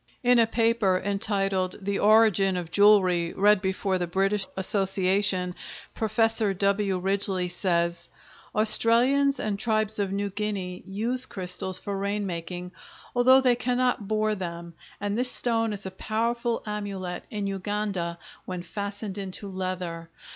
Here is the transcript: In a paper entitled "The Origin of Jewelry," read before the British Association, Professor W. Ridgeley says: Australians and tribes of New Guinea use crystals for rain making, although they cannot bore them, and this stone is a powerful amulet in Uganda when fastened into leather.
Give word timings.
In 0.23 0.39
a 0.39 0.47
paper 0.47 0.99
entitled 1.05 1.75
"The 1.79 1.99
Origin 1.99 2.57
of 2.57 2.71
Jewelry," 2.71 3.33
read 3.33 3.61
before 3.61 3.99
the 3.99 4.07
British 4.07 4.47
Association, 4.57 5.53
Professor 5.93 6.55
W. 6.55 6.97
Ridgeley 6.99 7.49
says: 7.51 8.09
Australians 8.55 9.39
and 9.39 9.59
tribes 9.59 9.99
of 9.99 10.11
New 10.11 10.31
Guinea 10.31 10.81
use 10.87 11.27
crystals 11.27 11.77
for 11.77 11.95
rain 11.95 12.25
making, 12.25 12.71
although 13.15 13.41
they 13.41 13.55
cannot 13.55 14.07
bore 14.07 14.33
them, 14.33 14.73
and 14.99 15.15
this 15.15 15.29
stone 15.29 15.71
is 15.71 15.85
a 15.85 15.91
powerful 15.91 16.63
amulet 16.65 17.23
in 17.29 17.45
Uganda 17.45 18.17
when 18.45 18.63
fastened 18.63 19.19
into 19.19 19.47
leather. 19.47 20.09